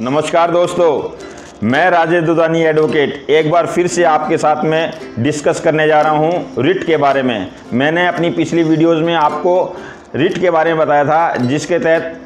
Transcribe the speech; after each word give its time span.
नमस्कार 0.00 0.50
दोस्तों, 0.50 1.68
मैं 1.68 1.88
राजेश 1.90 2.22
दुदानी 2.24 2.60
एडवोकेट 2.62 3.30
एक 3.30 3.50
बार 3.50 3.66
फिर 3.66 3.86
से 3.86 4.02
आपके 4.04 4.36
साथ 4.38 4.62
में 4.64 4.92
डिस्कस 5.18 5.60
करने 5.60 5.86
जा 5.86 6.00
रहा 6.00 6.12
हूँ 6.12 6.62
रिट 6.64 6.84
के 6.86 6.96
बारे 6.96 7.22
में। 7.22 7.48
मैंने 7.72 8.06
अपनी 8.06 8.30
पिछली 8.30 8.62
वीडियोस 8.62 9.02
में 9.02 9.14
आपको 9.14 9.54
रिट 10.14 10.38
के 10.38 10.50
बारे 10.50 10.74
में 10.74 10.78
बताया 10.78 11.04
था, 11.04 11.36
जिसके 11.36 11.78
तहत 11.78 12.20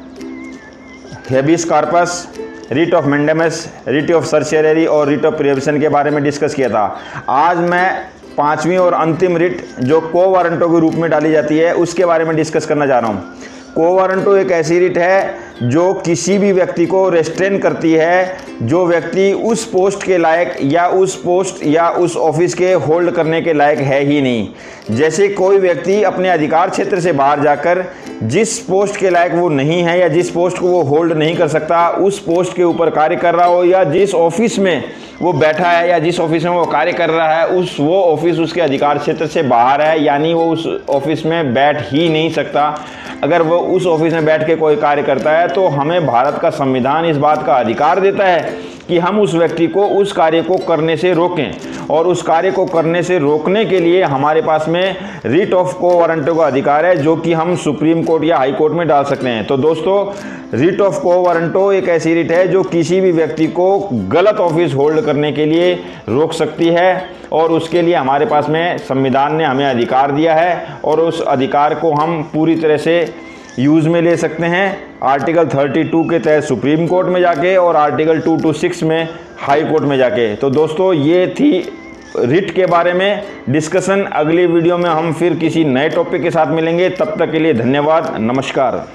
habeas 1.29 1.65
corpus 1.65 2.27
writ 2.71 2.93
of 2.93 3.05
mandamus 3.05 3.67
writ 3.87 4.11
of 4.11 4.25
certiorari 4.25 4.85
और 4.85 5.07
रिट 5.07 5.25
ऑफ़ 5.25 5.35
प्रिवेशन 5.35 5.79
के 5.79 5.89
बारे 5.89 6.11
में 6.11 6.23
डिस्कस 6.23 6.53
किया 6.53 6.69
था। 6.69 6.85
आज 7.29 7.57
मैं 7.59 7.89
पांचवी 8.37 8.77
और 8.77 8.93
अंतिम 8.93 9.37
रिट 9.37 9.65
जो 9.79 10.01
को 10.01 10.29
वारंटों 10.29 10.69
के 10.69 10.79
रूप 10.79 10.93
में 10.93 11.09
डाली 11.11 11.31
जाती 11.31 11.57
है, 11.57 11.73
उसके 11.73 12.05
बारे 12.05 12.25
में 12.25 12.35
डिस्कस 12.35 12.65
करना 12.65 12.87
चाह 12.87 12.99
रहा 12.99 13.11
हूँ। 13.11 13.33
को 13.75 13.93
वारंटो 13.95 14.35
एक 14.35 14.51
ऐसी 14.51 14.77
रिट 14.79 14.97
है 14.97 15.41
जो 15.63 15.93
किसी 16.05 16.37
भी 16.37 16.51
व्यक्ति 16.51 16.85
को 16.85 17.07
रेस्ट्रेन 17.09 17.57
करती 17.57 17.91
है, 17.91 18.37
जो 18.61 18.85
व्यक्ति 18.85 19.31
उस 19.33 19.65
पोस्ट 19.65 20.03
के 20.03 20.17
लायक 20.17 20.57
या 20.63 20.87
उस 20.87 21.15
पोस्ट 21.15 21.65
या 21.65 21.89
उस 21.89 22.15
ऑफ़िस 22.17 22.53
के 22.53 22.71
होल्ड 22.73 23.11
करने 23.11 23.41
के 23.41 23.53
लायक 23.53 23.79
है 23.79 24.03
ही 24.03 24.21
नहीं। 24.21 24.95
जैसे 24.97 25.27
कोई 25.29 25.57
व्यक्ति 25.57 26.01
अपने 26.03 26.29
अधिकार 26.29 26.69
क्षेत्र 26.69 26.99
से 26.99 27.11
बाहर 27.11 27.43
जाकर 27.43 27.85
जिस 28.23 28.57
पोस्ट 28.59 28.95
के 28.97 29.09
लायक 29.09 29.33
वो 29.33 29.47
नहीं 29.49 29.81
है 29.83 29.97
या 29.99 30.07
जिस 30.07 30.29
पोस्ट 30.31 30.57
को 30.57 30.67
वो 30.67 30.81
होल्ड 30.83 31.13
नहीं 31.13 31.35
कर 31.35 31.47
सकता, 31.47 31.87
उस 31.89 32.19
पोस्ट 32.19 32.55
के 32.55 32.63
ऊपर 32.63 32.89
कार्य 32.89 33.15
कर 33.15 33.35
रहा 33.35 33.45
हो 33.45 33.63
या 33.63 33.83
जिस 33.83 34.13
ऑफ़िस 34.15 34.57
में 34.59 34.83
वो 35.21 35.33
बैठा 35.33 35.69
है 35.69 35.89
या 35.89 35.97
जिस 35.99 36.19
ऑफ़िस 36.19 36.43
में 36.43 36.51
वो 36.51 36.65
कार्य 36.65 36.93
कर 36.93 37.09
रहा 37.09 37.27
है, 37.29 37.47
उस 37.47 37.75
वो 37.79 38.01
ऑफ़िस 38.03 38.39
उसके 38.39 38.61
अधिकार 38.61 38.97
क्षेत्र 38.97 39.27
से 39.27 39.43
बाहर 39.43 39.81
है, 39.81 40.03
यानी 40.03 40.33
वो 40.33 40.45
उस 40.45 40.67
ऑफ़िस 40.89 41.25
में 41.25 41.53
बैठ 41.53 41.81
ही 41.91 42.07
नहीं 42.09 42.29
सकता। 42.31 42.75
अगर 43.23 43.41
वो 43.41 43.57
उस 43.75 43.85
ऑफ़िस 43.87 44.13
में 44.13 44.25
बैठ 44.25 44.45
के 44.47 44.55
कोई 44.55 44.75
कार्य 44.75 45.03
करता 45.03 45.31
है 45.31 45.47
तो 45.47 45.67
हमें 45.69 46.05
भारत 46.07 46.39
का 46.41 46.49
संविधान 46.51 47.05
इस 47.05 47.17
बात 47.17 47.45
का 47.45 47.53
अधिकार 47.55 47.99
देता 47.99 48.25
है 48.25 48.41
कि 48.87 48.97
हम 48.97 49.19
उस 49.19 49.33
व्यक्ति 49.35 49.67
को, 49.67 49.83
उस 49.83 50.11
कार्य 50.11 50.41
को 50.41 50.57
करने 50.57 50.97
से 50.97 51.13
रोकें। 51.13 51.51
और 51.89 52.07
उस 52.07 52.21
कार्य 52.21 52.51
को 52.51 52.65
करने 52.65 53.03
से 53.03 53.17
रोकने 53.19 53.65
के 53.65 53.79
लिए 53.79 54.03
हमारे 54.03 54.41
पास 54.41 54.65
में 54.69 54.95
रिट 55.25 55.53
ऑफ़ 55.53 55.73
को 55.73 55.99
वारंटो 55.99 56.35
का 56.35 56.45
अधिकार 56.47 56.85
है, 56.85 56.95
जो 56.95 57.15
कि 57.15 57.33
हम 57.33 57.55
सुप्रीम 57.55 58.03
कोर्ट 58.03 58.23
या 58.23 58.37
हाई 58.37 58.51
कोर्ट 58.51 58.73
में 58.73 58.87
डाल 58.87 59.03
सकते 59.03 59.29
हैं। 59.29 59.45
तो 59.47 59.57
दोस्तों 59.57 60.13
रिट 60.59 60.81
ऑफ़ 60.81 60.99
को 60.99 61.21
वारंटो 61.21 61.71
एक 61.71 61.89
ऐसी 61.89 62.13
रिट 62.13 62.31
है, 62.31 62.47
जो 62.47 62.63
किसी 62.63 63.01
भी 63.01 63.11
व्यक्ति 63.11 63.47
को 63.47 63.79
गलत 64.09 64.37
ऑफ़िस 64.37 64.73
होल्ड 64.73 65.01
करने 65.01 65.31
के 65.31 65.45
लिए 65.45 65.73
रोक 66.09 66.33
सकती 66.33 66.69
है। 66.69 67.23
और 67.31 67.51
उसके 67.51 67.81
लिए 67.81 67.95
हमारे 67.95 68.25
पास 68.25 68.49
में 68.49 68.77
संविधान 68.77 69.35
ने 69.35 69.43
हमें 69.43 69.65
अधिकार 69.65 70.11
दिया 70.11 70.33
है, 70.35 70.67
और 70.85 70.99
उस 70.99 71.21
अधिकार 71.21 71.75
को 71.75 71.93
हम 71.93 72.21
पूरी 72.23 72.55
तरह 72.55 72.77
से 72.77 73.13
यूज़ 73.59 73.89
में 73.89 74.01
ले 74.01 74.17
सकते 74.17 74.45
हैं। 74.45 74.83
आर्टिकल 75.03 75.45
32 75.45 76.09
के 76.09 76.19
तहत 76.19 76.43
सुप्रीम 76.43 76.87
कोर्ट 76.87 77.07
में 77.07 77.21
जाके 77.21 77.55
और 77.55 77.75
आर्टिकल 77.75 78.19
226 78.19 78.83
में 78.83 79.09
हाई 79.39 79.63
कोर्ट 79.63 79.83
में 79.83 79.97
जाके। 79.97 80.35
तो 80.35 80.49
दोस्तों, 80.49 80.93
ये 80.93 81.27
थी 81.27 81.73
रिट 82.19 82.51
के 82.51 82.65
बारे 82.65 82.93
में। 82.93 83.23
डिस्कशन 83.49 84.03
अगली 84.03 84.45
वीडियो 84.45 84.77
में 84.77 84.89
हम 84.89 85.13
फिर 85.13 85.33
किसी 85.33 85.65
नए 85.65 85.89
टॉपिक 85.89 86.21
के 86.21 86.31
साथ 86.31 86.47
मिलेंगे। 86.47 86.89
तब 86.89 87.15
तक 87.19 87.31
के 87.31 87.39
लिए 87.39 87.53
धन्यवाद। 87.53 88.15
नमस्कार। 88.19 88.87